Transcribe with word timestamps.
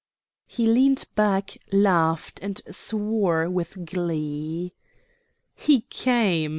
He 0.47 0.65
leant 0.65 1.13
back, 1.13 1.57
laughed, 1.71 2.39
and 2.41 2.59
swore 2.71 3.47
with 3.47 3.85
glee. 3.85 4.73
"He 5.53 5.81
came. 5.81 6.49